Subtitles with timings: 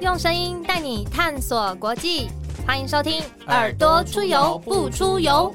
[0.00, 2.30] 用声音带你探索国际，
[2.66, 5.52] 欢迎收听《耳朵出游不出游》。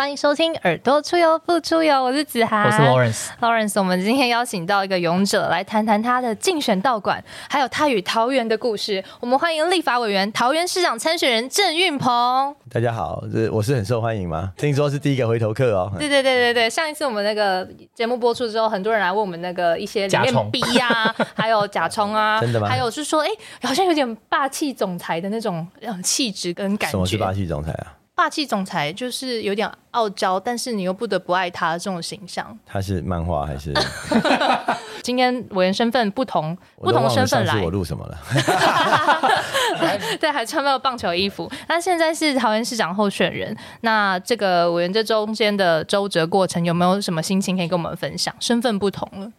[0.00, 3.26] 欢迎收听《耳朵出游不出游》，我是子涵，我是 Lawrence。
[3.38, 9.04] Lawrence，我们今天邀请到一个勇者来谈谈他的竞选道馆，还有他与桃园的故事。
[9.20, 12.56] 我们欢迎立法委员、桃园市长参选人郑运鹏。
[12.72, 14.54] 大家好，这我是很受欢迎吗？
[14.56, 15.92] 听说是第一个回头客哦。
[15.98, 22.66] 对对对对对，上一次我们那个节目播出之后，很多人来问我们那个一些里面 B 呀， 还有甲虫啊，真的吗？
[22.66, 23.28] 还有是说，哎，
[23.60, 25.68] 好像有点霸气总裁的那种
[26.02, 26.92] 气质跟感觉。
[26.92, 27.99] 什么是霸气总裁啊？
[28.20, 32.58] 霸气总裁就是有点傲娇，但是你又不得不爱他这种形象。
[32.66, 33.72] 他是漫画还是？
[35.02, 37.62] 今天委员身份不同，不同身份来。
[37.62, 38.18] 我录什么了？
[40.20, 41.50] 对，还穿了棒球衣服。
[41.66, 43.56] 那现在是桃园市长候选人。
[43.80, 48.34] 那这个委员这中间的周折过程，有没有什么心情可以跟我们分享？
[48.38, 49.32] 身份不同了。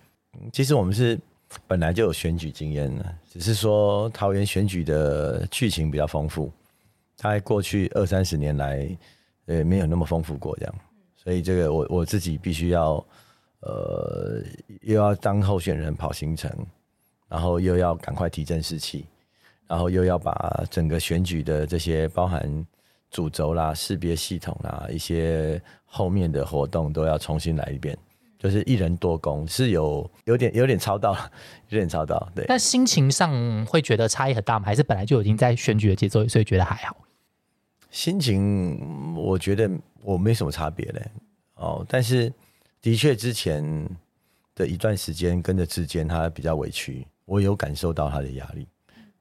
[0.51, 1.19] 其实我们是
[1.67, 6.51] 本来就有选举经验的，只是说桃园选举的剧情比较丰富。
[7.29, 8.97] 在过去二三十年来，
[9.45, 10.75] 呃，没有那么丰富过这样，
[11.15, 12.93] 所以这个我我自己必须要，
[13.59, 14.41] 呃，
[14.81, 16.51] 又要当候选人跑行程，
[17.29, 19.05] 然后又要赶快提振士气，
[19.67, 22.65] 然后又要把整个选举的这些包含
[23.11, 27.95] 主轴啦、识别系统啦、一些后面的活动都要重新来一遍，
[28.39, 31.31] 就是一人多工，是有有点有点超到了，
[31.69, 32.45] 有点超到，对。
[32.47, 34.65] 但心情上会觉得差异很大吗？
[34.65, 36.97] 还是本来就已经在选举的节奏，所以觉得还好？
[37.91, 39.69] 心情，我觉得
[40.01, 41.11] 我没什么差别嘞，
[41.55, 42.33] 哦，但是
[42.81, 43.61] 的确之前
[44.55, 48.65] 的一段时间跟着志坚，他比较委屈，我有感受到他的压力，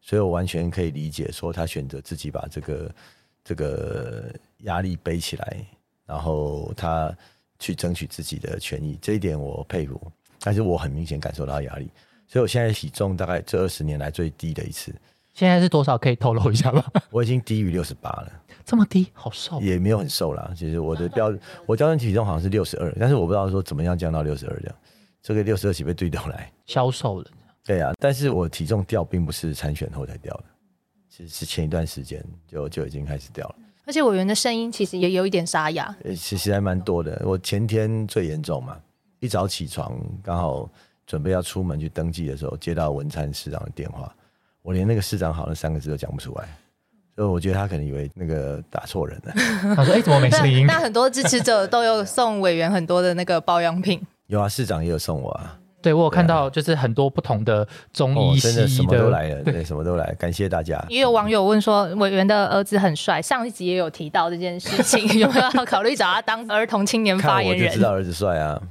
[0.00, 2.94] 所以我完全可以理解，说他选择自己把这个
[3.42, 5.66] 这个压力背起来，
[6.06, 7.12] 然后他
[7.58, 10.00] 去争取自己的权益，这一点我佩服，
[10.38, 11.91] 但是我很明显感受到压力，
[12.28, 14.94] 所以我现在体重大概这二十年来最低的一次。
[15.33, 15.97] 现在是多少？
[15.97, 16.84] 可以透露一下吗？
[17.11, 18.31] 我已经低于六十八了，
[18.65, 20.53] 这么低，好瘦，也没有很瘦啦。
[20.56, 21.32] 其实我的标，
[21.66, 24.77] 我标准体重好像是六十二，但是我不知道说怎么样降到六十二这样。
[25.22, 27.31] 这个六十二岂被对头来消瘦了？
[27.65, 30.44] 对啊，但是我体重掉并不是参选后才掉的，
[31.09, 33.54] 其实是前一段时间就就已经开始掉了。
[33.87, 37.22] 而且委员的声音其实也有一点沙哑，其实还蛮多的。
[37.25, 38.77] 我前天最严重嘛，
[39.21, 40.71] 一早起床刚好
[41.06, 44.15] 准备要出门去登记的时候，接到文灿市长的电话。
[44.70, 46.44] 我连那个市长好那三个字都讲不出来，
[47.16, 49.32] 所以我觉得他可能以为那个打错人了。
[49.75, 54.00] 他说：“哎，怎么没声音？”那很多支持者都有送委员很多的那个保养品。
[54.30, 55.59] 有啊，市长也有送我啊。
[55.82, 60.80] 对，我有看到，就是很多不同的中医、真的什么都来了，对，什么都来，感谢大家。
[60.88, 67.66] 也有网友问说，委员的儿子很帅，上一集也有提到这件事情， 有没有考虑找他当儿童青年发言人？
[67.66, 68.62] 我就知道儿子帅啊，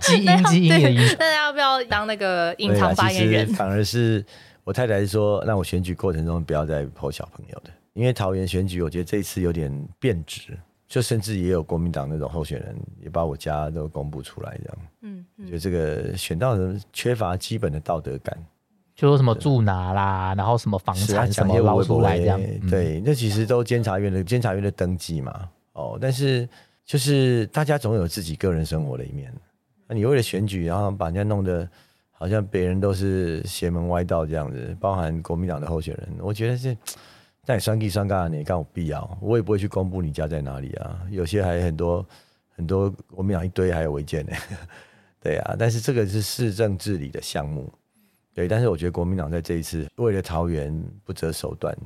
[0.00, 1.16] 基因基因的因。
[1.16, 3.46] 那要不要当那个隐藏发言人？
[3.54, 4.24] 反而是。
[4.64, 10.56] 我太太是说，让我选举过程中不要再剖小朋友的，因为桃园选举，我觉得这一次有点变质，
[10.86, 18.38] 就甚至也有国民党那种候选人也把我家都公布出来，这样，嗯，我觉得这个选到人缺乏基本的道德感，
[18.94, 22.40] 就说什么住哪啦，然后什么房产什么捞出来这样，
[22.70, 26.48] 对，那其实都监察院的监察院的登记嘛，哦，但是
[26.84, 29.34] 就是大家总有自己个人生活的一面，
[29.88, 31.68] 那你为了选举，然后把人家弄得。
[32.22, 36.76] 好像别人都是邪门歪道这样子，包含国民党的候选人，我觉得是
[37.44, 41.02] 但双计双干，你干我必要，我也不会去公布你家在哪里啊。
[41.10, 42.06] 有些还很多
[42.54, 44.32] 很多国民党一堆还有违建呢，
[45.20, 45.56] 对啊。
[45.58, 47.68] 但是这个是市政治理的项目，
[48.32, 48.46] 对。
[48.46, 50.72] 但是我觉得国民党在这一次为了桃园
[51.02, 51.76] 不择手段。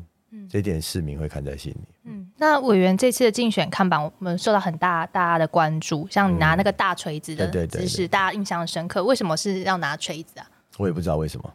[0.50, 1.88] 这点市民会看在心里。
[2.36, 6.06] 嗯，那委员这次的竞选看板，我们受到很大大家的关注。
[6.10, 9.04] 像你拿那个大锤子的姿势，大家印象深刻。
[9.04, 10.46] 为什么是要拿锤子啊？
[10.78, 11.52] 我也不知道为什么，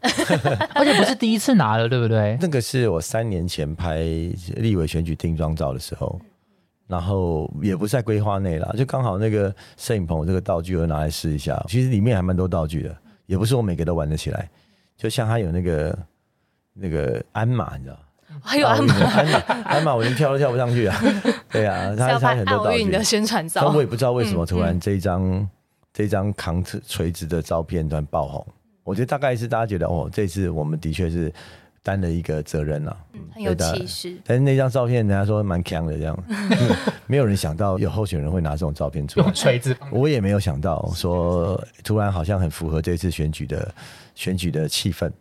[0.73, 2.35] 而且不是第一次拿了，对不对？
[2.41, 3.99] 那个是我三年前拍
[4.55, 6.19] 立委选举定妆照的时候，
[6.87, 11.63] 然后也不在规划内了，就刚好那个摄影棚这个道具我拿来试一下。
[11.67, 12.97] 其实里面还蛮多道具的，
[13.27, 14.49] 也不是我每个都玩得起来。
[14.97, 15.99] 就像他有那个
[16.73, 17.99] 那个鞍马，你知道。
[18.41, 18.93] 还有鞍马，
[19.65, 21.01] 鞍马我连跳都跳不上去啊！
[21.51, 25.47] 对啊，他他很多道具的宣传照，但我也不知道为什么突然这一张
[25.93, 28.45] 这张扛锤子的照片突然爆红。
[28.83, 31.31] 我觉得大概是大家觉得哦，这次我们的确是
[31.83, 32.97] 担了一个责任啊，
[33.33, 34.17] 很有气势。
[34.25, 36.17] 但是那张照片人家说蛮强的，这样
[37.05, 39.75] 没有人想到有候选人会拿这种照片出来用锤子。
[39.91, 43.73] 我也没有想到说突然好像很符合这次选举的
[44.15, 45.11] 选举的气氛。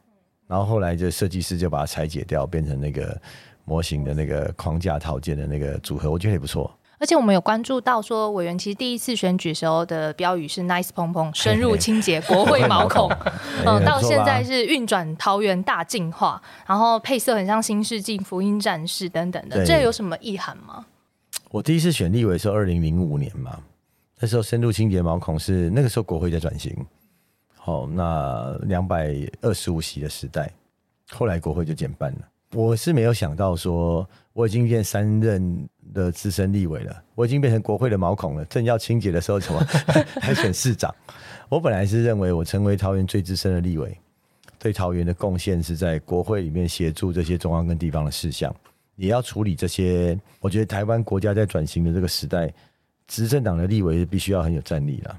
[0.51, 3.17] 然后后来就设计师就把它拆解掉，变成那个
[3.65, 6.69] 模型的那个框架套件的那个组合，我觉得也不错。
[6.99, 13.09] 而且我们有关注到说，委员其实第一次选举时候的标语是 “nice 砰砰”，深入清洁国会毛孔。
[13.65, 20.85] 嗯， 到现在是运转桃园大进化，然后配色很像新世纪福音战士等等的，这有什么意涵吗？
[21.53, 23.57] 我第一次选立委是二零零五年嘛，
[24.19, 26.77] 那时候深入清洁毛孔是那个时候国会在转型，
[27.63, 30.51] 好，那两百二十五席的时代，
[31.11, 32.21] 后来国会就减半了。
[32.53, 39.61] 我是没有想到说我已经变三任的资深立委了，我已经变成国会的毛孔了，正要清洁的时候，怎么
[40.23, 40.93] 还选市长？
[41.51, 43.95] 我本来是认为我成为桃园最资深的立委，
[44.59, 48.53] 对桃园的贡献是在国会里面协助这些中央跟地方的事项。
[48.97, 52.53] 也要处理这些，我觉得台湾国家在转型的这个时代，
[53.07, 55.19] 执政党的立委是必须要很有战力了。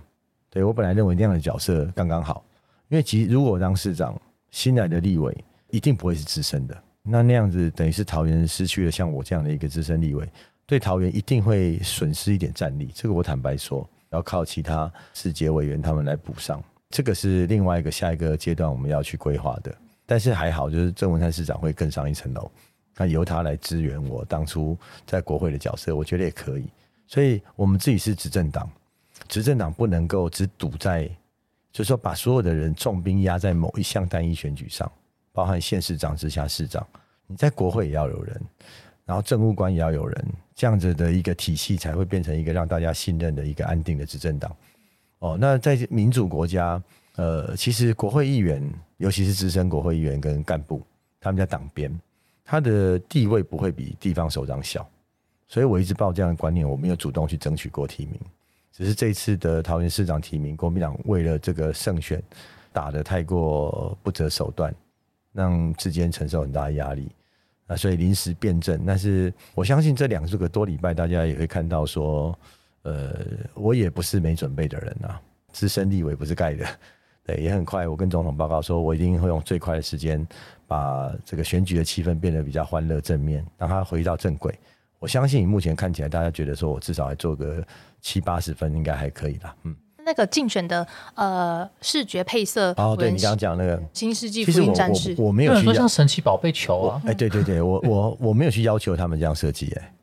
[0.51, 2.44] 对我本来认为那样的角色刚刚好，
[2.89, 4.15] 因为其实如果当市长，
[4.51, 5.36] 新来的立委
[5.69, 10.30] 一定不会是资深的，那那样子等于是桃园失去了像我这样的一个资深立委，
[10.65, 12.92] 对桃园一定会损失一点战力。
[12.94, 19.74] 这个我坦白说，要靠其他世界委员他们来补上，这个是另外一个下一个阶段我们要去规划的。
[20.06, 22.51] 但是还好，就是郑文灿市长会更上一层楼。
[22.97, 24.77] 那由他来支援我当初
[25.07, 26.65] 在国会的角色，我觉得也可以。
[27.07, 28.69] 所以，我们自己是执政党，
[29.31, 31.07] 执政党不能够只赌在，
[31.72, 34.92] 就是说把所有的人重兵压在某一项单一选举上，
[35.31, 36.86] 包含县市长、直辖市长，
[37.28, 38.42] 你在国会也要有人，
[39.06, 44.54] 然后政务官也要有人，这样子的一个体系才会变成一个让大家信任的一个安定的执政党。
[45.19, 46.83] 哦，那在民主国家，
[47.16, 48.62] 呃，其实国会议员，
[48.98, 50.81] 尤其是资深国会议员跟干部，
[51.22, 51.89] 他们在党边。
[52.44, 54.86] 他的地位不会比地方首长小，
[55.48, 58.19] 所以我一直抱这样的观念，我没有主动去争取过提名，
[58.71, 62.21] 只是这次的桃园市长提名，国民党为了这个胜选
[62.71, 64.73] 打得太过不择手段，
[65.33, 67.12] 让之间承受很大的压力
[67.68, 68.81] 啊，所以临时变阵。
[68.85, 72.38] 但是我相信这两个多礼拜，大家也会看到说，
[72.83, 75.21] 呃，我也不是没准备的人啊，
[75.51, 76.65] 资深立委不是盖的，
[77.25, 80.25] 对，也很快，我跟总统报告说，我一定会用最快的时间。
[80.71, 84.57] 把这个选举的气氛变得比较欢乐正面，让它回到正轨。
[85.01, 87.65] 我相信目前看起来，大家觉得说我至少还做个
[88.01, 89.56] 七八十分，应该还可以啦。
[89.63, 89.75] 嗯，
[90.06, 97.01] 那个竞选的呃视觉配色哦，对你刚刚讲那个新世纪福音战士，我没有去说像神奇宝贝球啊。
[97.07, 99.74] 哎，对对对，我我我没有去要求他们这样设计。
[99.80, 99.94] 哎，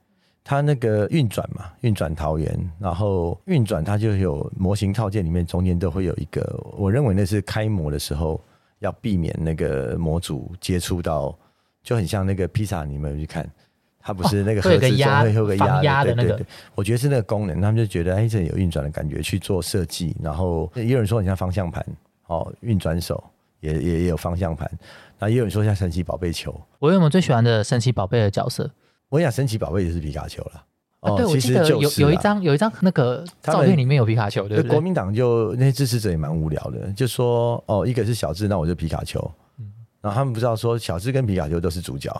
[0.42, 8.40] 它那个运转嘛，运转桃园，然后运转它就有模型套件里面中间都会有一个，我认为那是开模的时候。
[8.80, 11.36] 要避免那个模组接触到，
[11.82, 13.44] 就很像那个披萨，你们去看，
[14.08, 21.84] 它不是那个盒子中会有个压的，对对对，我觉得是那个功能，他们就觉得哎，这有运转的感觉去做设计，然后也有人说很像方向盘，
[22.28, 23.22] 哦，运转手
[23.60, 24.66] 也也也有方向盘，
[25.18, 26.58] 那也有人说像神奇宝贝球。
[26.78, 28.70] 我有我最喜欢的神奇宝贝的角色，
[29.10, 30.64] 我想神奇宝贝也是皮卡丘了。
[31.00, 39.20] 哦，对，我记得有有一张有一张那个照片里面有皮卡丘，对国民党就那些支持者也蛮无聊的，就说哦，一个是小智，那我就皮卡丘，
[39.58, 39.70] 嗯。
[40.00, 42.10] 然后他们不知道说小智跟皮卡丘都是主角，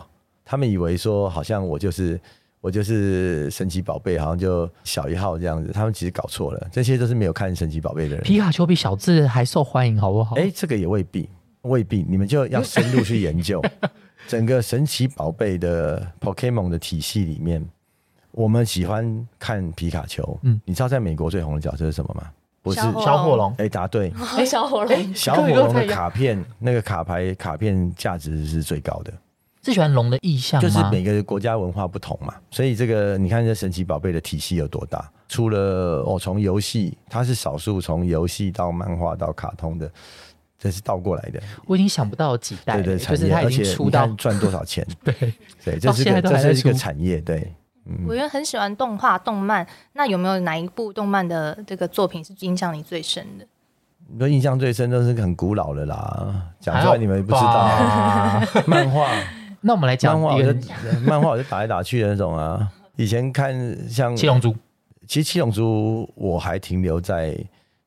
[0.49, 2.19] 他们以为说好像我就是
[2.59, 8.23] 我就是神奇宝贝，好像就小一号这样子，他们其实搞错了，这些都是没有看神奇宝贝的人。
[8.23, 10.35] 皮卡丘比小智还受欢迎，好不好？
[10.37, 11.29] 哎，这个也未必，
[11.61, 13.63] 未必，你们就要深入去研究
[14.27, 17.63] 整个神奇宝贝的 Pokemon 的体系里面。
[18.31, 22.27] 我们喜欢看皮卡丘，嗯，你知道在美国最红的角色是什么吗？
[22.63, 24.11] 不是小火龙，哎，答对，
[24.47, 29.13] 小火龙，小火龙 的卡片，那个卡牌卡片价值是最高的。
[29.69, 35.07] 最喜欢龙的意象就是每个国家文化不同嘛，所以这个你看这神奇宝贝的体系有多大？
[35.27, 39.87] 除了我，从游戏，它是少数从游戏到漫画到卡通的，
[40.57, 41.39] 这是倒过来的。
[41.67, 44.83] 我已经想不到几代，对对，就是它已经出到赚多少钱？
[45.05, 45.13] 对
[45.63, 47.53] 对，这是这是一个产业，对。
[48.07, 53.45] 我原很喜欢动画动漫，那有没有哪一部动漫的这个作品是印象你最深的？
[54.11, 58.41] 你说印象最深都是很古老的啦，讲出来你们不知道。
[58.65, 59.07] 漫画，
[59.61, 60.37] 那我们来讲漫画，
[61.05, 62.71] 漫画我就打来打去的那种啊。
[62.95, 63.53] 以前看
[63.89, 64.55] 像七龙珠，
[65.07, 67.37] 其实七龙珠我还停留在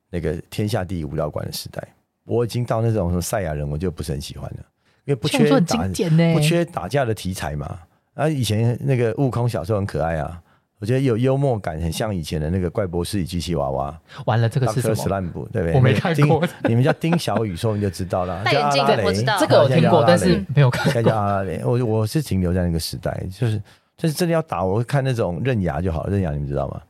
[0.09, 1.81] 那个天下第一无聊馆的时代，
[2.25, 4.63] 我已经到那种什么赛亚人，我就不是很喜欢了，
[5.05, 5.87] 因为不缺打，
[6.33, 7.79] 不缺打架的题材嘛。
[8.15, 10.41] 啊，以前那个悟空小时候很可爱啊，
[10.83, 13.97] 我觉得有幽默感，很像以前的那个怪博士与机器娃娃。
[14.25, 15.21] 完了，这个是什么？
[15.49, 15.73] 对不对？
[15.75, 16.45] 我没看过。
[16.65, 18.43] 你们叫丁小雨，说你就知道了。
[18.43, 21.01] 戴眼镜的我知道，这个我听过，但是没有看过。
[21.01, 23.63] 叫阿拉蕾，我我是停留在那个时代，就是
[23.95, 26.81] 就是真的要打，我会看那种刃牙就好了，刃牙你们知道吗？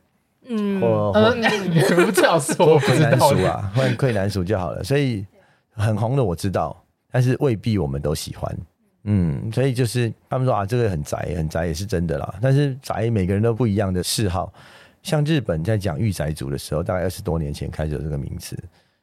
[0.48, 4.82] 嗯，我 你不这样说，溃难鼠啊， 换溃难鼠就好了。
[4.82, 5.24] 所以
[5.70, 6.76] 很红的我知道，
[7.12, 8.52] 但是未必我们都喜欢。
[9.04, 12.34] 嗯，所以就是他们说啊，这个很宅，很宅也是真的啦。
[12.40, 14.52] 但是宅每个人都不一样的嗜好，
[15.02, 18.58] 像日本在讲御宅族的时候，大概二十多年前开始有这个名词，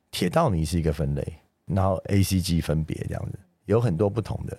[0.10, 1.24] 铁道迷是一个分类，
[1.67, 4.58] 然后 A C G 分别这样子，有很多不同的。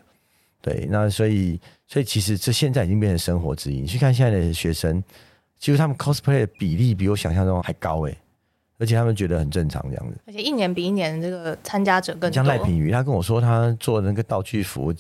[0.60, 3.80] 对，那所以所以其实这现在已经变成生活之一。
[3.80, 5.02] 你去看现在的学生，
[5.58, 8.16] 其实他们 cosplay 的比例比我想象中还高诶，
[8.78, 10.16] 而且他们觉得很正常这样子。
[10.24, 12.66] 而且一年比一年这个参加者更像赖多。
[12.66, 14.94] 品瑜，他跟我说他做那个道具服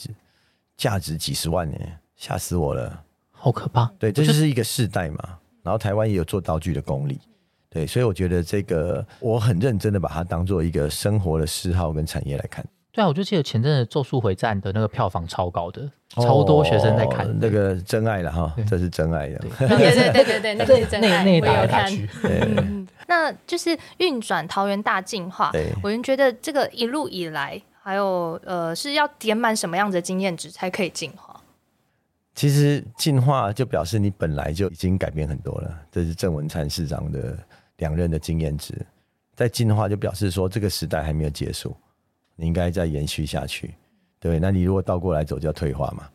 [0.76, 1.76] 价值几十万呢，
[2.16, 3.02] 吓死我了。
[3.30, 3.90] 好可怕。
[3.98, 5.38] 对，这就是一个世代嘛。
[5.62, 7.20] 然后台湾也有做道具的功力，
[7.70, 12.64] 对，所以我觉得这个我很认真的把它当做一个生活的嗜好跟产业来看。
[12.90, 19.38] 对啊，我就记得前阵子《咒术回战》的那个票房超高的，超多学生在看哦那个真爱了哈，这是真爱的。
[19.60, 21.48] 对 对对对对，那个是真爱，那我有看。
[21.48, 25.72] 打来打去，嗯，那就是运转桃园大进化对。
[25.82, 31.40] 我就觉得这个一路以来，还有呃，是要点满什么样的经验值才可以进化？
[32.34, 37.36] 其实进化就表示你本来就已经改变很多了，这是郑文灿市长的
[37.78, 38.74] 两任的经验值。
[39.34, 41.76] 在进化就表示说这个时代还没有结束，
[42.36, 43.74] 你应该再延续下去。
[44.20, 46.08] 对，那你如果倒过来走就要退化嘛。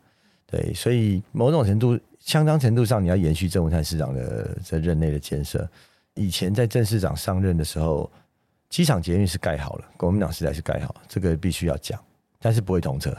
[0.45, 5.69] 对，所以某种程度、相当程度上，你要延续郑文灿市长的在任内的建设。
[6.13, 8.09] 以前在郑市长上任的时候，
[8.69, 11.99] 机场捷运是盖好了，国民党时代是盖好，这个必须要讲，
[12.39, 13.15] 但是不会通车。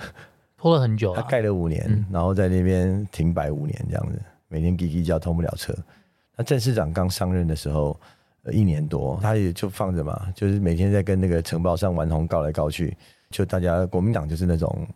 [0.56, 1.22] 拖了很久了。
[1.22, 5.72] 他盖了五年，然后在那边停摆五年这样子，每天叽叽叫通不了车。
[6.36, 7.98] 那郑市长刚上任的时候，
[8.42, 12.96] 呃，一年多，他也就放着嘛，就是每天在跟那个城堡上顽童告来告去，
[13.30, 14.86] 就大家国民党就是那种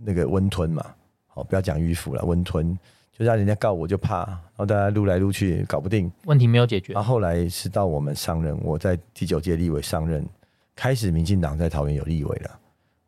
[0.00, 0.84] 那个温吞嘛，
[1.26, 2.78] 好，不要讲迂腐了，温吞，
[3.16, 6.94] 就让人家告我就怕，然后大家撸来撸去搞不定，问题没有解决。
[6.94, 10.26] 然，后后来是到我们上任，我在第九届立委上任，
[10.74, 12.58] 开始民进党在桃园有立委了，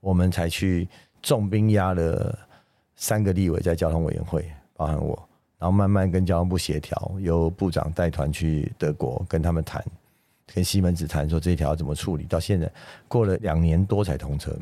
[0.01, 0.87] 我们才去
[1.23, 2.39] 重兵压了
[2.97, 5.17] 三个立委在交通委员会，包含我，
[5.59, 9.83] 然后慢慢跟交通部协调，由部长带团去德国跟他们谈，
[10.53, 12.71] 跟西门子谈说这一条怎么处理，到现在
[13.09, 14.55] 过了两年多才通车，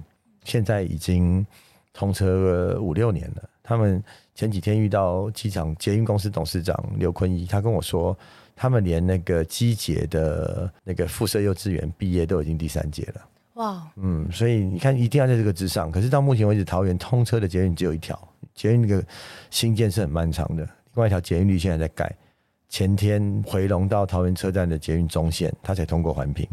[0.45, 1.45] 现在已经
[1.93, 3.49] 通车五六年了。
[3.63, 4.03] 他们
[4.35, 8.17] 前几天遇到机场捷运公司董事长刘坤一，他跟我说，
[8.57, 13.23] 他们连那个机捷的那个附设幼稚园毕业都已经第三届了。
[13.55, 15.93] 哇，嗯，所以你看，一定要在这个之上。
[15.93, 18.19] 可是到目前为止，桃园通车的捷运只有一条，
[18.55, 19.05] 捷运那个
[19.51, 20.65] 新建是很漫长的。
[20.65, 22.11] 另外一条捷运绿现在在盖，
[22.69, 26.49] 前天回龙到桃园车站的捷运中线，它才通过环评，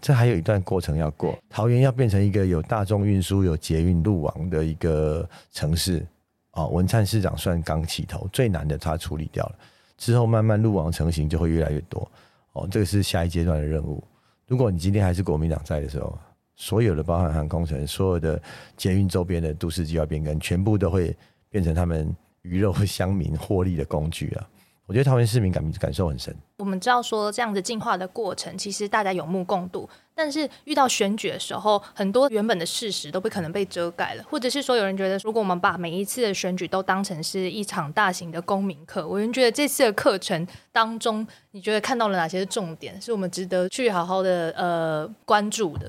[0.00, 1.38] 这还有一段过程要过。
[1.48, 6.06] 桃园要变成一个有大众运输、有捷运路网的一个城市，
[6.52, 9.54] 哦，文灿市长算刚起头，最难的他处理掉了，
[9.96, 12.10] 之后慢慢路网成型就会越来越多。
[12.52, 14.02] 哦，这个是下一阶段的任务。
[14.46, 16.18] 如果你今天还是国民党在的时候，
[16.56, 18.40] 所有的包含航空城、所有的
[18.76, 21.16] 捷运周边的都市计划变更，全部都会
[21.48, 24.48] 变成他们鱼肉乡民获利的工具啊！
[24.90, 26.36] 我觉得桃园市民感感受很深。
[26.56, 29.88] 我们知道说这样子进化的过程，其实大家有目共睹。
[30.16, 45.88] 但是遇到选举的时候，很多原本的事实都不可能被遮盖了，或者是说有人觉得，如果我们把每一次的选举都当成是一场大型的公民课，我人觉得这次的课程当中，你觉得看到了哪些重点，是我们值得去好好的呃关注的？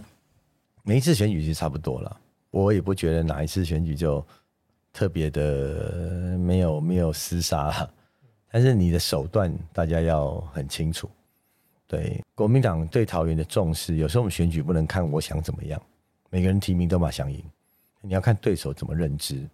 [0.83, 2.17] 每一次选举其实差不多了，
[2.51, 4.23] 我也不觉得哪一次选举就
[4.93, 7.89] 特别的没有没有厮杀啦。
[8.51, 11.09] 但是你的手段大家要很清楚。
[11.87, 15.81] 对国民党对桃园的重视，有时候我们选举不能看我想怎么样，
[16.29, 17.43] 每个人提名都嘛想赢，
[18.01, 19.45] 你要看对手怎么认知。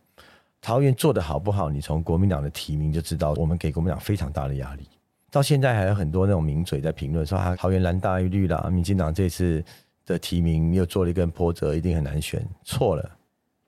[0.61, 4.87] 桃园做的好不好，你从国民党的提名就知道，我们给国民党非常大的压力。
[5.31, 9.63] 到现在还有很多那种名嘴在评论说，啊，桃园蓝大于绿啦，民进党这次
[10.05, 12.45] 的提名又做了一根波折，一定很难选。
[12.63, 13.16] 错了，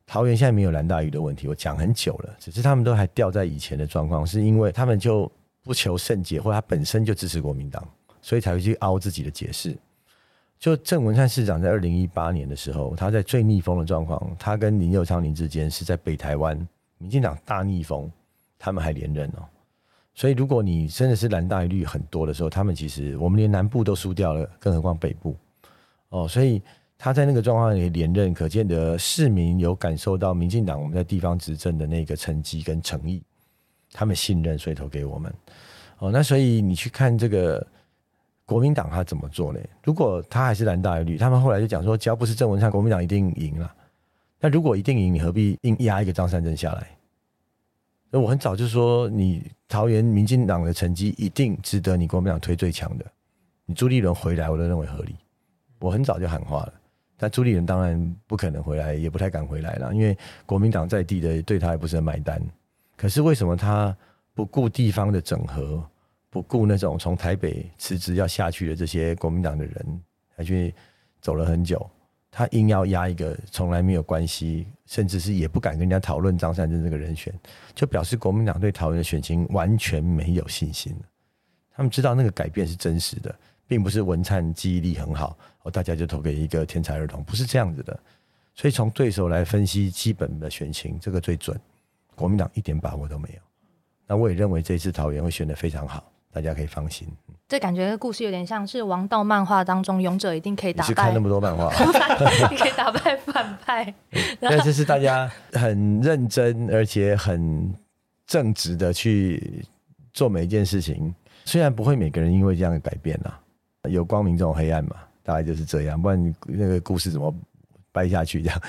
[0.09, 7.87] 桃园现在没有蓝大于的问题，我讲很久了，只是他们都还掉在以前的状况，是因为他们就不求甚解，或者他本身就支持国民党，
[8.19, 9.77] 所以才会去凹自己的解释。
[10.57, 16.57] 就郑文灿市长在二零一八年的时候，他在最逆风的状况，他跟林佑昌林之间是在北台湾，
[16.97, 18.11] 民进党大逆风，
[18.57, 19.45] 他们还连任哦。
[20.15, 25.35] 所以如果你真的是蓝大于绿很多的时候，他们其实我们连南部都输掉了，更何况北部
[26.09, 26.27] 哦。
[26.27, 26.59] 所以
[26.99, 33.23] 他在那个状况里连任，可见的市民有感受到民进党我们在地方执政的那个成绩跟诚意，
[33.91, 35.33] 他们信任，所以投给我们
[35.97, 36.11] 哦。
[36.11, 37.65] 那所以你去看这个。
[38.49, 39.59] 国民党他怎么做呢？
[39.83, 43.71] 如果他还是蓝大于绿，他们后来就讲说，只要不是郑文灿，国民党一定赢了。
[44.39, 46.87] 那如果一定赢，你何必硬压一个张善政下来？
[48.09, 53.05] 那我很早就说，你桃园民进党的成绩一定值得你国民党推最强的。
[53.67, 55.15] 你朱立伦回来，我都认为合理。
[55.77, 56.73] 我很早就喊话了，
[57.19, 62.41] 但朱立伦当然不可能回来，也不太敢回来了，因为国民党在地的对他也不是很买单。
[62.95, 63.95] 可是为什么他
[64.33, 65.85] 不顾地方的整合，
[66.29, 70.01] 不顾那种从台北辞职要下去的这些国民党的人，
[70.33, 70.73] 还去
[71.19, 71.89] 走了很久？
[72.31, 77.33] 他硬要压一个从来没有关系，甚至是也不敢跟人家讨论张善政这个人选，
[77.73, 80.95] 就表示国民党对桃园的选情完全没有信心
[81.75, 83.35] 他们知道那个改变是真实的。
[83.69, 87.97] 并不是文灿记忆力很好，哦，大家就投给一个天才儿童，不是这样子的。
[88.55, 91.57] 所以从对手来分析基本的选情，这个最准。
[92.15, 93.41] 国民党一点把握都没有。
[94.07, 97.07] 那我也认为这次桃园会选的非常好，大家可以放心。
[97.47, 100.87] 这感觉故事有点像是王道漫画当中，勇者一定可以打败。
[100.87, 101.71] 是看那么多漫画，
[102.49, 103.93] 你可以打败反派。
[104.41, 107.73] 但这是大家很认真而且很
[108.25, 109.63] 正直的去
[110.11, 111.13] 做每一件事情，
[111.45, 113.39] 虽然不会每个人因为这样改变啊。
[113.89, 117.33] 有光明这种黑暗嘛，大概就是这样，不然你那个故事怎么
[117.91, 118.61] 掰下去这样？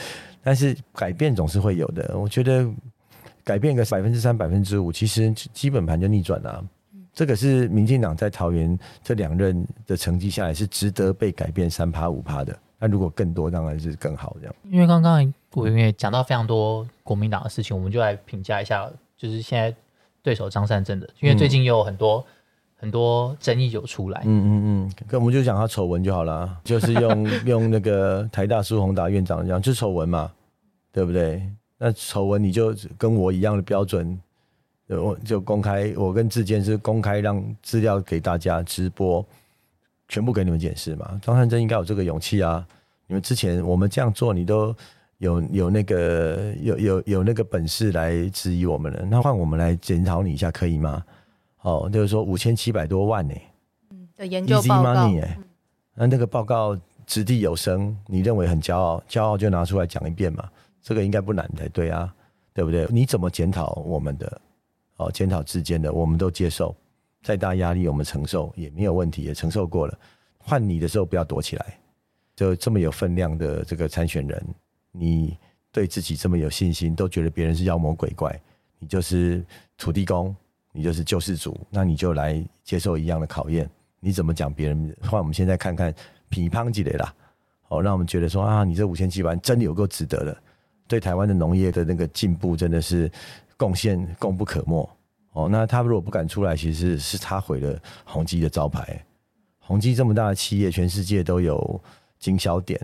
[0.42, 2.16] 但是改变总是会有的。
[2.16, 2.64] 我觉得
[3.42, 6.64] 改变个百分之三、百分之五，其实基本盘就逆转了。
[7.12, 12.56] 这个是民进党在桃园这两任的成绩下来是值得被改变三趴五趴的。
[12.78, 14.54] 那如果更多，当然是更好这样。
[14.70, 19.74] 因为刚刚我因为讲到非常多国民党的事情，我们就来评价一下，就是现在
[20.22, 22.24] 对手张善政的，因为最近又有很多。
[22.80, 30.32] 很多争议有出来，嗯嗯嗯，跟我们就讲他丑闻就好了， 就是用用那个台大苏宏达院长讲，就丑闻嘛，
[30.90, 31.42] 对不对？
[31.76, 34.18] 那丑闻你就跟我一样的标准，
[34.88, 39.22] 我就公开，我跟志坚是公开让资料给大家直播，
[40.08, 41.20] 全部给你们解释嘛。
[41.22, 42.66] 张善珍应该有这个勇气啊，
[43.06, 44.74] 你们之前我们这样做，你都
[45.18, 51.04] 有有那个有有有那个本事来质疑我们了，那换我们来检讨你一下，可以吗？
[51.62, 53.34] 哦，就是说五千七百多万呢，
[53.90, 55.38] 嗯，的研究报告，哎，
[55.94, 60.48] 那那个报告掷地有声，你认为很骄傲，骄傲就拿出来讲一遍嘛，
[60.80, 62.14] 这个应该不难才对啊，
[62.54, 62.86] 对不对？
[62.90, 64.40] 你怎么检讨我们的？
[64.96, 66.74] 哦，检讨之间的，我们都接受，
[67.22, 69.98] 再大压力我们承受也没有问题，也承受过了。
[70.38, 71.78] 换你的时候不要躲起来，
[72.36, 74.42] 就这么有分量的这个参选人，
[74.92, 75.36] 你
[75.72, 78.38] 对自己这么有信心，都觉得别人是妖魔鬼怪，
[78.78, 79.44] 你就是
[79.76, 80.34] 土地公。
[80.72, 83.68] 你就是救世主，那你就来接受一样的考验。
[83.98, 84.96] 你怎么讲别人？
[85.02, 85.94] 换我们现在看看
[86.28, 87.12] 乒乓积累啦，
[87.68, 90.42] 哦，让我们觉得说啊，你这五千七百万真的有够值得的，
[90.88, 93.10] 对台湾的农业的那个进步真的是
[93.56, 94.88] 贡献功不可没。
[95.32, 99.04] 哦，那他如果不敢出来，其实是他毁了宏基的招牌。
[99.58, 101.80] 宏基这么大的企业，全世界都有
[102.18, 102.80] 经销点，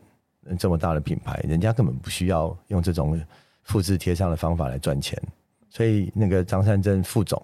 [0.59, 3.19] 这么大的品牌，人家根本不需要用这种
[3.63, 5.21] 复制贴上的方法来赚钱。
[5.71, 7.43] 所以那个张善政副总。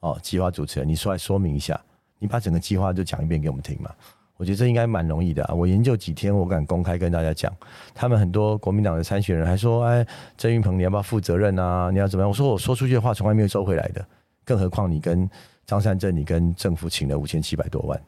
[0.00, 1.80] 哦，计划主持人，你出来说明一下，
[2.18, 3.90] 你把整个计划就讲一遍给我们听嘛？
[4.36, 5.54] 我觉得这应该蛮容易的啊。
[5.54, 7.50] 我研究几天，我敢公开跟大家讲。
[7.94, 10.06] 他们很多国民党的参选人还说：“哎，
[10.36, 11.90] 郑云鹏，你要不要负责任啊？
[11.90, 14.06] 你要怎么样？”我说：“我说出去的话从来没有收回来的，
[14.44, 15.26] 更何况你跟
[15.64, 17.98] 张善政，你跟政府请了五千七百多万，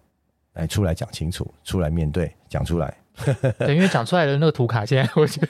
[0.52, 2.94] 来出来讲清楚，出来面对，讲出来。”
[3.58, 5.48] 对，因为讲出来的那个图卡，现在 我觉得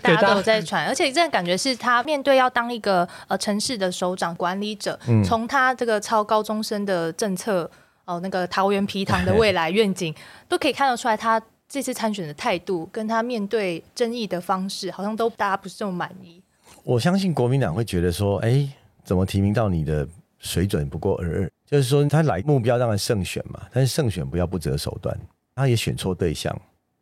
[0.00, 7.70] 大家都有在传，而且这感觉是他面对要当一个呃城市的首长管理者，从他这个超高中生的政策
[8.04, 10.14] 哦，那个桃园皮糖的未来愿景，
[10.48, 16.42] 都可以看得出来，他这次参选的态度跟他面对争议的方式，好像都大家不是这么满意。
[16.84, 18.66] 我相信国民党会觉得说，哎，
[19.04, 21.50] 怎么提名到你的水准不过尔尔？
[21.66, 25.14] 就是说他来目标当然胜选嘛，但是胜选不要不择手段，
[25.54, 26.58] 他也选错对象。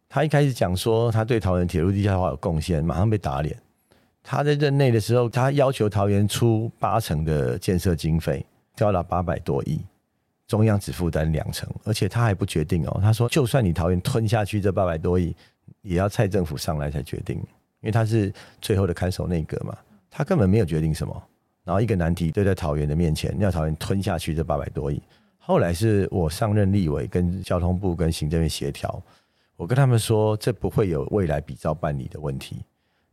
[0.09, 3.57] 他一开始讲说他对桃园铁路地下化有贡献，马上被打脸。
[4.23, 9.81] 他在任内的时候，他要求桃园出八成的建设经费，交了八百多亿，
[10.49, 12.99] 中央只负担两成，而且他还不决定哦。
[13.01, 15.35] 他说，就算你桃园吞下去这八百多亿，
[15.83, 17.47] 也要蔡政府上来才决定，因
[17.83, 19.77] 为他是最后的看守内阁嘛，
[20.11, 21.23] 他根本没有决定什么。
[21.65, 25.01] 然后一个难题堆在桃园的面前，要桃园吞下去这八百多亿。
[25.39, 29.01] 后来是我上任立委，跟交通部跟行政院协调。
[29.57, 32.57] 我跟他们说，这不会有未来比照办理的问题。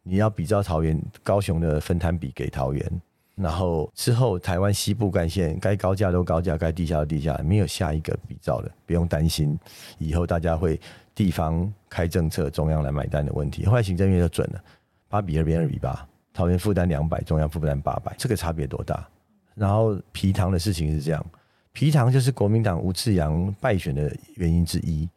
[0.03, 3.01] 你要比照桃园、高雄的分摊比给桃园，
[3.35, 9.57] 然后之后台湾西部干线该高架都高架，该地下都地下，没有下一个比照的，不用担心
[9.97, 10.77] 以后大家会
[11.15, 13.65] 地方开政策，中央来买单的问题。
[13.65, 14.61] 后来行政院就准了，
[15.07, 19.07] 八比二变二比八，桃园负担两百，中央负担八百，这个差别多大？
[19.55, 21.25] 然后皮糖的事情是这样，
[21.71, 25.07] 皮糖就是国民党吴志阳败选的原因之一。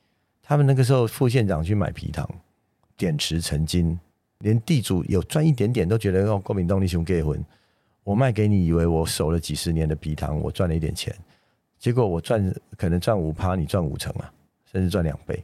[0.48, 2.28] 他们那个时候副县长去买皮糖，
[2.96, 3.98] 点石成金，
[4.38, 7.44] 连地主有赚一点点都觉得哦，国民党你兄结婚，
[8.04, 11.12] 我卖给你，以为我守了几十年的皮糖，我赚了一点钱，
[11.80, 14.32] 结果我赚可能赚五趴，你赚五成啊，
[14.70, 15.42] 甚至赚两倍。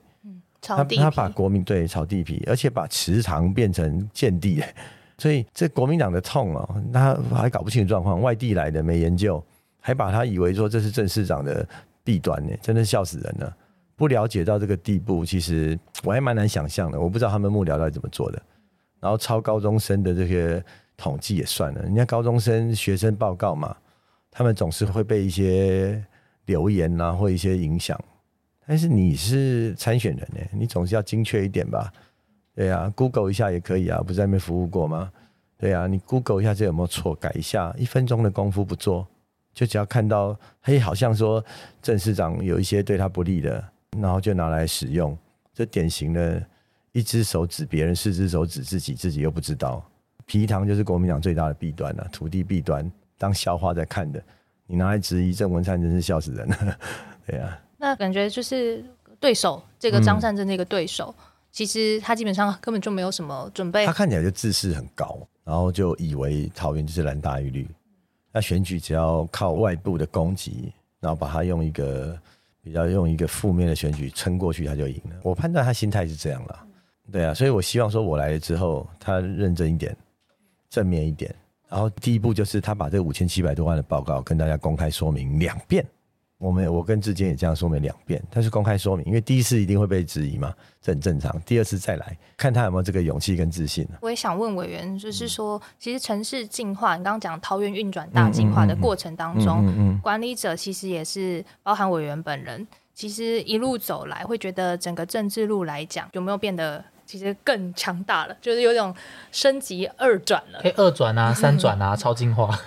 [0.60, 4.62] 炒地他他把皮，国民对炒地皮，而且把池塘变成建地，
[5.18, 9.44] 所以这国民党的痛哦，他还搞不清楚状况，外地来的没研究，
[9.80, 11.68] 还把他以为说这是郑市长的
[12.04, 13.56] 弊端呢，真的笑死人了。
[13.96, 17.00] 不了解到这个地步，其实我还蛮难想象的。
[17.00, 18.42] 我不知道他们幕僚到底怎么做的。
[19.00, 20.64] 然后超高中生的这些
[20.96, 23.76] 统计也算了，人家高中生学生报告嘛，
[24.30, 26.02] 他们总是会被一些
[26.46, 27.98] 留言啊或一些影响。
[28.64, 31.92] 但是你是参选人呢，你总是要精确一点吧？
[32.54, 35.10] 对啊，Google 一下也可以啊，不是在那边服务过吗？
[35.58, 39.06] 对啊，你 Google 一下这有没有错，改一下，一分钟的功夫不做，
[39.52, 41.44] 就只要看到，嘿，好像说
[41.80, 43.64] 郑市长有一些对他不利的，
[43.98, 45.16] 然后就拿来使用，
[45.52, 46.42] 这典型的
[46.92, 49.82] 一只手指别人，四只手指自己，自己又不知道。
[50.24, 54.22] 皮糖就是国民党最大的弊端了、土地弊端，当笑话在看的，
[54.66, 56.78] 你拿来质疑郑文灿，真是笑死人了。
[57.26, 58.84] 对啊，那感觉就是
[59.20, 61.14] 对手这个张善政这个对手，
[61.50, 67.68] 其实他基本上根本就没有什么准备他，看起来就自视很高，然后就以为桃园就是蓝大于绿。
[68.32, 72.18] 那选举只要靠外部的攻击，然后把他用一个
[72.62, 75.16] 比较用一个负面的选举撑过去，他就赢了。
[75.22, 76.66] 我判断他心态是这样了，
[77.10, 79.96] 对啊，所以我希望说我来了之后，他认真一点，
[80.70, 81.34] 正面一点。
[81.68, 85.84] 然后第一步就是他把这五千七百多万的报告跟大家公开说明两遍。
[86.42, 90.52] 我们我跟志坚也这样说明两遍，他是公开说明，因为第一次一定会被质疑嘛，
[90.82, 91.40] 这很正常。
[91.42, 93.86] 第二次再来看他有没有这个勇气跟自信。
[94.00, 108.36] 我也想问委员，就是说，其实城市进化，你刚刚讲桃园运转大进化的过程当中，嗯嗯，管理者其实也是包含委员本人，其实一路走来，会觉得整个政治路来讲，有没有变得其实更强大了？
[108.40, 108.92] 就是有种
[109.30, 110.68] 升级二转了可。
[110.68, 112.58] 以二转啊、三转啊，超进化。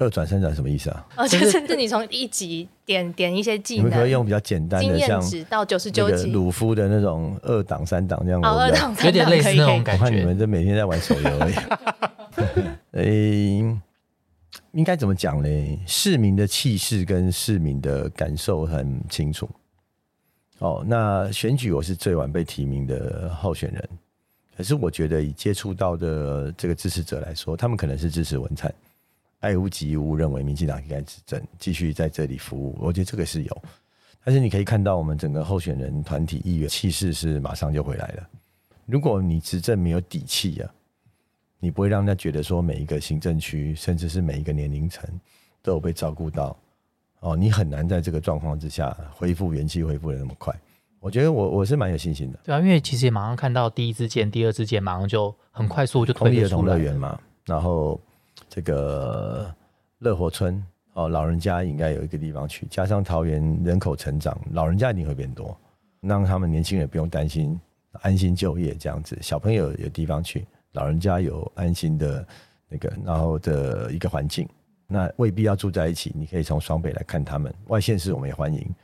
[0.00, 1.06] 二转三转什么意思啊？
[1.16, 8.40] 哦，就是是你从一级点点一些技能你们可以、用比较简单的，像验值到九十九级，鲁夫的那种二档三档这样。
[8.40, 10.38] 哦，二档有点类似那种我感觉看你们。
[10.38, 11.54] 这每天在玩手游而已。
[12.98, 13.78] 诶、
[14.72, 15.78] 应该怎么讲呢？
[15.86, 19.48] 市民的气势跟市民的感受很清楚。
[20.60, 23.88] 哦，那选举我是最晚被提名的候选人，
[24.56, 28.72] 可是我觉得以接触到的这个支持者来说，他们可能是支持文灿，
[29.40, 32.76] 爱屋及乌，认为民进党应该执政，继续在这里服务。
[32.80, 33.62] 我觉得这个是有，
[34.24, 38.28] 但是你可以看到我们整个候选人团体议员气势是马上就回来了。
[38.86, 40.70] 如果你执政没有底气啊，
[41.58, 45.08] 你不会让人家觉得说每一个行政区，甚至是每一个年龄层
[45.62, 46.56] 都有被照顾到。
[47.20, 50.54] 哦，你很难在这个状况之下恢复元气，恢复的那么快。
[50.98, 52.38] 我觉得我我是蛮有信心的。
[52.42, 56.78] 对啊，因为其实也马上看到第一支箭、第二支箭，马上就很快速就公推得出来立儿童乐。
[56.78, 58.00] 园嘛，然后
[58.48, 59.54] 这个
[59.98, 65.56] 乐活村哦，老人家应该有一个地方去，加上桃园人口成长，老人家一定会变多，
[66.00, 67.58] 让他们年轻人不用担心，
[68.02, 72.26] 安心就业这样子，小朋友有地方去，老人家有安心的
[72.68, 74.48] 那个，然后的一个环境，
[74.86, 78.74] 那未必要住在一起，你可以从双北来看他们，外县市我们也欢迎。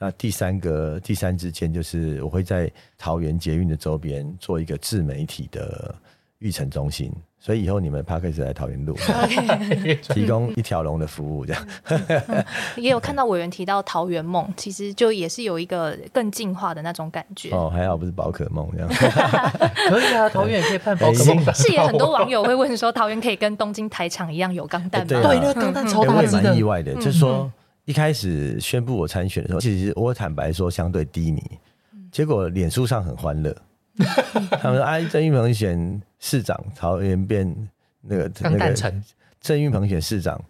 [0.00, 5.92] 那第三个第三支箭就是我会在桃园捷运的周边做一个自媒体的
[6.40, 8.96] 育成中心，所以以后你们 p a r k e 来桃园路，
[10.14, 11.66] 提供一条龙的服务，这样
[12.78, 17.50] 也有看到委员提到桃园梦，其实就也是有一个更进化的那种感觉。
[17.50, 18.88] 哦，还好不是宝可梦这样。
[19.90, 21.52] 可以啊，桃园也可以办宝可梦的。
[21.52, 25.06] 是也很多网友会问说，桃园可以跟东京台场一样有钢弹吗？
[25.08, 27.50] 对啊对，那个钢弹超大的蛮意，外的，就是说
[27.84, 31.42] 一开始宣布我参选的时候，其实我坦白说相对低迷，
[32.12, 33.56] 结果脸书上很欢乐，
[34.60, 37.68] 他们说啊，郑玉鹏选市长，桃园变
[38.00, 38.92] 那个钢那个。
[39.40, 40.40] 郑运鹏选市长，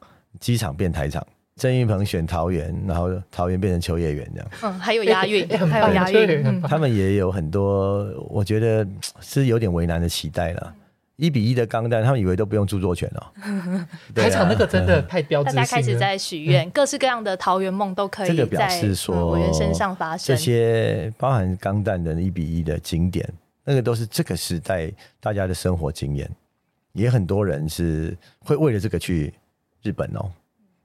[0.41, 1.23] 机场变台场；
[1.57, 4.51] 郑运鹏选桃园，然后桃园变成秋叶原这样。
[4.63, 8.87] 嗯，还有押韵，很 还有押韵，他们也有很多，我觉得
[9.21, 10.75] 是有点为难的期待了。
[11.17, 13.27] 一比一的钢弹，他们以为都不用著作权哦。
[14.15, 15.67] 对啊台场那个真的太标志大性了。
[15.67, 20.37] 家开始在许愿，各式各样的桃园梦都可以这个表在示说嗯委员身上发生这。
[20.41, 23.29] 些包含钢弹的一比一的经典，
[23.69, 26.27] 那个都是这个时代大家的生活经验。
[26.95, 29.33] 也很多人是会为了这个去
[29.83, 30.31] 日本哦，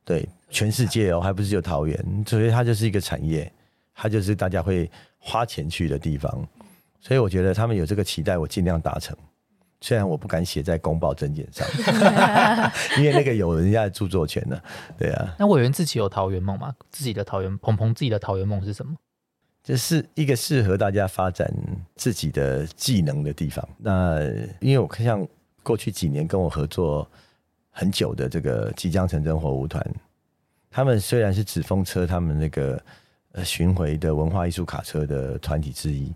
[0.04, 3.50] 对，全世界哦，还不是有桃园，所以它就是一个产业，
[3.96, 6.46] 它就是大家会花钱去的地方。
[7.00, 9.16] 所以我觉得他们有这个期待，我尽量达成。
[9.80, 11.66] 虽然我不敢写在公报证件上，
[13.00, 14.62] 因为那个有人家的著作权呢。
[14.98, 16.76] 对啊，那委员自己有桃园梦吗？
[16.92, 18.94] 自己的桃园鹏鹏自己的桃园梦是什么？
[19.64, 21.50] 这是一个适合大家发展
[21.96, 23.68] 自己的技能的地方。
[23.78, 24.22] 那
[24.60, 25.26] 因为我看像
[25.64, 27.08] 过去几年跟我合作
[27.72, 29.82] 很久的这个即将成真火舞团，
[30.70, 32.84] 他们虽然是纸风车他们那个
[33.32, 36.14] 呃巡回的文化艺术卡车的团体之一，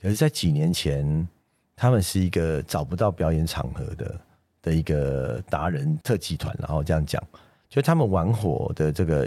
[0.00, 1.26] 可是，在几年前，
[1.74, 4.20] 他们是一个找不到表演场合的
[4.60, 7.22] 的一个达人特技团，然后这样讲，
[7.68, 9.26] 就他们玩火的这个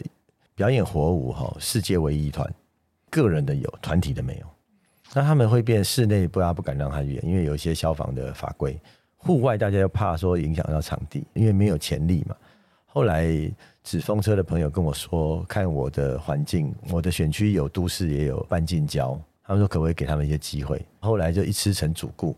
[0.53, 2.47] 表演火舞哈，世界唯一团，
[3.13, 4.47] 个人的有，团体的没有。
[5.13, 8.75] 那他们会变室内不大不敢让他演，因为有一些消防的法规。
[9.15, 12.35] 户外大家又怕说影响到场地，因为没有潜力嘛。
[12.87, 13.27] 后来
[13.83, 20.83] 纸风车的朋友跟我说，看我的环境，我的选区有都市也有半近郊，他们说可不可以给他们一些机会？
[20.99, 22.35] 后来就一吃成主顾，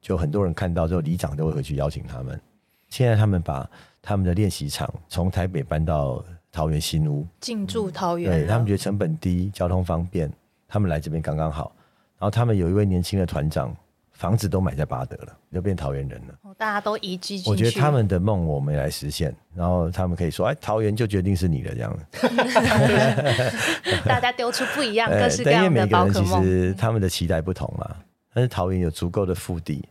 [0.00, 2.40] 就很多人看到之后，里长都会回去邀请他们。
[2.88, 3.68] 现在他们把
[4.02, 6.24] 他们的练习场从台北搬到
[6.56, 10.32] 桃园新屋，进驻桃园，对他们觉得成本低，交通方便，
[10.66, 11.70] 他们来这边刚刚好。
[12.18, 13.76] 然后他们有一位年轻的团长。
[14.16, 16.54] 房子都买在巴德了，就变桃园人了。
[16.56, 21.98] 大家都移居我觉得他们的梦我们来实现，然后他们可以说：“哎，桃园就决定是你的这样。
[24.08, 26.42] ”大家丢出不一样各式各样的宝可梦。
[26.42, 27.94] 其实他们的期待不同嘛，
[28.32, 29.86] 但是桃园有足够的腹地，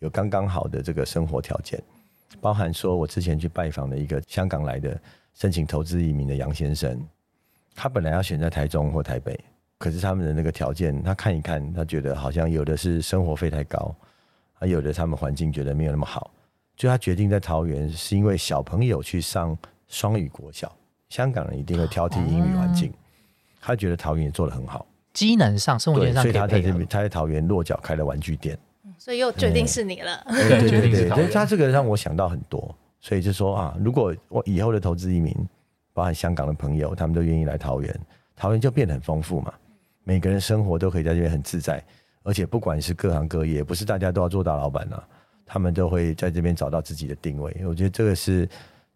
[0.00, 1.82] 有刚刚好的这个生活条件，
[2.42, 5.00] 包含说我之前去拜访的一个香港来的
[5.34, 7.00] 申请投资移民的杨先生，
[7.74, 9.38] 他本来要选在台中或台北。
[9.78, 13.92] 可是他们的那个条件，他看一看，他觉得好像有的是生活费太高，
[14.52, 16.30] 还有的他们环境觉得没有那么好，
[16.76, 20.72] 就他决定在桃园，是因为小朋友去上双语国小，
[21.08, 22.92] 香港人一定会挑剔英语环境，
[23.60, 28.56] 他觉得桃园也做的很好，机能上、生活上，所以他在这边，他在桃园落脚开了玩具店，
[28.96, 35.36] 所以又决定是你了，对对对对，他这个让我想到很多，所以就说啊，如果我以后的投资移民，
[35.92, 38.00] 包含香港的朋友，他们都愿意来桃园，
[38.34, 39.52] 桃园就变得很丰富嘛。
[40.04, 41.84] 每个人生活都可以在这边很自在，
[42.22, 45.02] 而且不管是各行各业，不是大家都要做大老板呐，
[45.44, 47.54] 他们都会在这边找到自己的定位。
[47.66, 48.48] 我觉得这个是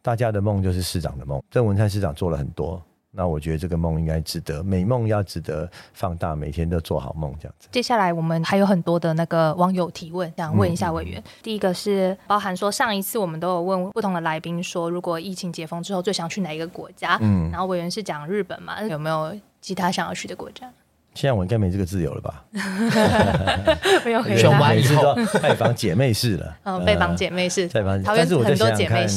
[0.03, 1.43] 大家的梦，就是市长的梦。
[1.51, 2.83] 郑文灿市长做了很多，
[3.17, 7.67] 那我觉得这个梦应该值得，美梦要值得放大，每天都做好梦这样子。
[7.73, 11.23] 接下来我们还有很多的那个网友提问，想问一下委员。
[11.43, 17.17] 第一个是包含说上一次我们都有问不同的来宾说，如果疫情解封之后最想去哪一个国家？
[17.23, 18.83] 嗯，然后委员是讲日本嘛？
[18.83, 20.71] 有没有其他想要去的国家？
[21.15, 22.45] 现在我应该没这个自由了吧？
[24.05, 26.55] 没有，选完以后拜访姐妹市了。
[26.65, 28.03] 嗯，拜访姐妹市，拜访。
[28.03, 29.09] 但是我在想想看，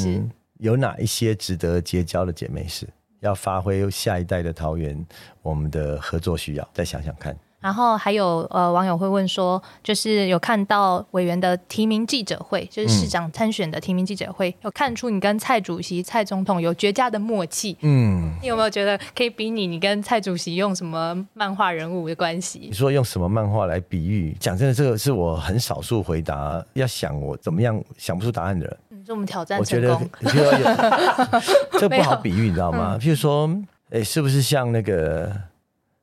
[0.59, 2.87] 有哪一些值得结交的姐妹市，
[3.19, 5.05] 要发挥下一代的桃园，
[5.41, 7.35] 我们的合作需要，再想想看。
[7.59, 17.75] 然后还有呃网友会问说，就是有看到委员的提名记者会，就是市长参选的提名记者会，有看出你跟蔡主席、蔡总统有绝佳的默契。
[17.81, 22.59] 嗯，你有没有觉得可以比拟你跟蔡主席用什么漫画人物的关系？
[22.59, 24.33] 你说用什么漫画来比喻？
[24.39, 28.77] 讲真的，这个是我很少数回答，要想我怎么样想不出答案的人。
[29.13, 30.09] 我们挑战成功。
[30.21, 31.41] 我觉得
[31.79, 32.97] 这不好比喻，你知道吗？
[32.99, 33.49] 譬如说，
[33.89, 35.31] 哎，是不是像那个？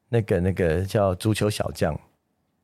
[0.08, 1.92] 那个那个叫足球小将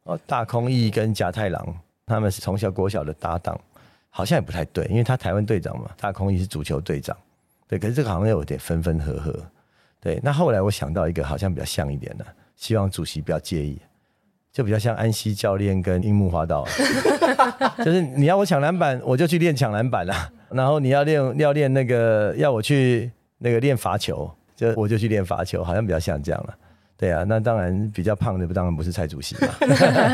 [0.04, 1.76] 哦，大空翼跟甲太郎
[2.06, 3.60] 他们是从小国小的搭档，
[4.10, 7.16] 好像也不太对，因为他台湾队长嘛，大空翼是足球队长，
[7.66, 9.36] 对，可是这个好像有点分分合合，
[10.00, 10.20] 对。
[10.22, 12.24] 那后来我想到一个好像比较像一点的，
[12.54, 13.76] 希望主席不要介意，
[14.52, 16.66] 就比较像安西教练跟樱木花道，
[17.82, 26.54] 就是你要我抢篮板，我就去练抢篮板啦，然后你要练要练那个要我去那个练罚球，就我就去练罚球，好像比较像这样了。
[26.98, 29.48] 对啊，那当然比较胖的，当然不是蔡主席嘛。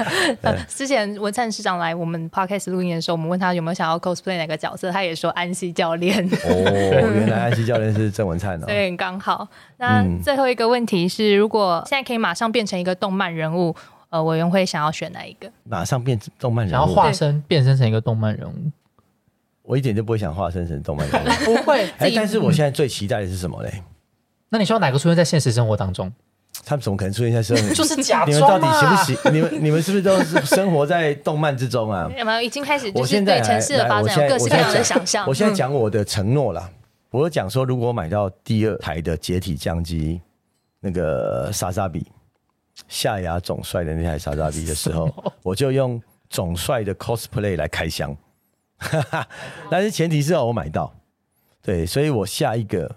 [0.68, 6.24] 之前文灿市长来我们 podcast 录音的时候，我们问他有没有想要 cosplay 哪个角色，他也说安西教练。
[6.24, 8.64] 哦，原来安西教练是郑文灿哦。
[8.66, 9.46] 对，刚好。
[9.77, 13.77] 那最后一个问题是，如果现在可以马上变成一个动漫人物，
[14.11, 15.51] 呃，委员会想要选哪一个？
[15.64, 18.55] 马上变动漫人物，然后化身变身成一个动漫人物，
[19.62, 21.88] 我一点就不会想化身成动漫人物， 不会。
[21.99, 23.83] 哎，但是我现在最期待的是什么嘞？
[24.49, 26.11] 那你希望哪个出现在现实生活当中？
[26.64, 27.75] 他们怎么可能出现在生活？
[27.75, 29.35] 就是假装你们到底行不行？
[29.35, 32.11] 你们你们是不是都是生活在动漫之中啊？
[32.18, 32.90] 有没有已经开始？
[32.94, 35.27] 我现在城市的发展有各式各样的想象。
[35.29, 36.71] 我现在讲我的承诺了。
[37.11, 40.21] 我讲说，如果买到第二台的解体降机，
[40.81, 42.07] 那个莎莎比
[42.86, 45.12] 夏牙总帅的那台莎莎比的时候，
[45.42, 48.16] 我就用总帅的 cosplay 来开箱。
[49.70, 50.94] 但是前提是要我买到。
[51.62, 52.94] 对，所以我下一个。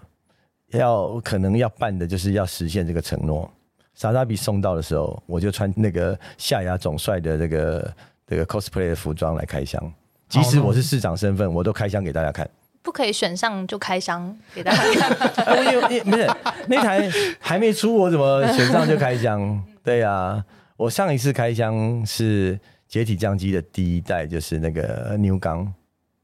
[0.78, 3.46] 要可能要办的就是要实现这个承诺。
[3.94, 7.94] 莎莎比送到的时候，我就穿那个夏牙总帅的这个
[8.26, 9.92] 这个 cosplay 的服装来开箱。
[10.30, 12.48] 即使我是市长身份，我都开箱给大家看。
[12.80, 14.82] 不可以选上就开箱给大家
[15.28, 15.62] 看。
[15.62, 16.26] 因为不是
[16.68, 17.06] 那台
[17.38, 19.62] 还没出，我怎么选上就开箱？
[19.82, 20.44] 对呀，
[20.76, 25.72] 我上一次开箱是解体降机的第一代，就是那个牛刚，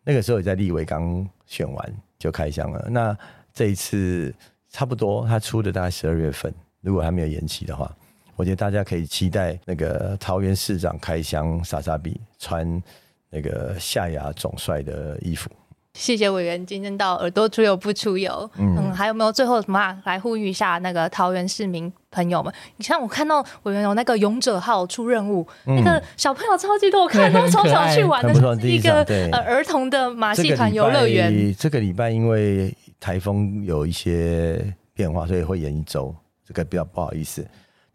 [0.04, 2.88] 那个时候也在立委刚选完就开箱了。
[2.90, 3.16] 那
[3.52, 4.34] 这一次
[4.70, 7.92] 差不多，他出的大概十二月份，如果还没有延期的话，
[8.36, 12.80] 我觉得大家可以期待那个桃园市长开箱莎莎比穿
[13.30, 15.50] 那个夏亚总帅的衣服。
[15.94, 18.48] 谢谢委员，今天到耳朵出游不出油。
[18.56, 22.52] 嗯，还有没有最后什么来呼吁一下那个桃园市民朋友们？
[22.76, 31.52] 你像我看到委员有那个勇者号出任务，那个小朋友超级多，我看都超想去玩的，是一个呃儿童的马戏团游乐园。
[31.58, 36.14] 这个礼拜因为台风有一些变化，所以会延一周，
[36.46, 37.44] 这个比较不好意思。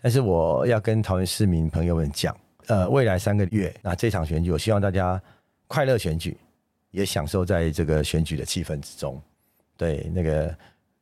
[0.01, 2.35] 但是我要跟桃园市民朋友们讲，
[2.67, 5.21] 呃，未来三个月，那这场选举，我希望大家
[5.67, 6.35] 快乐选举。
[6.93, 9.19] 也享受在这个选举的气氛之中，
[9.75, 10.55] 对那个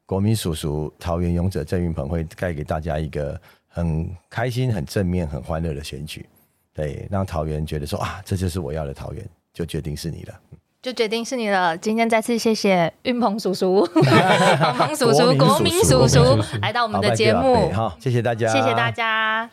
[0.05, 6.25] 国民叔叔桃园勇者郑云鹏会带给大家一个很开心、很正面、很欢乐的选举，
[6.73, 10.39] 对，让桃园觉得说啊，这就是我要的桃园，就决定是你了，
[10.81, 11.77] 就决定是你了。
[11.77, 13.85] 今天再次谢谢云鹏叔叔、
[14.77, 19.49] 鹏叔叔、国民叔叔来到我们的节目，好，谢谢大家，谢谢大家。